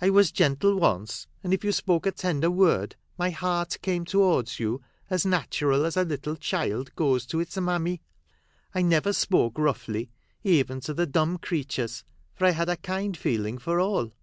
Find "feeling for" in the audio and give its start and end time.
13.14-13.78